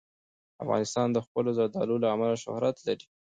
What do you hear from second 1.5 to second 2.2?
زردالو له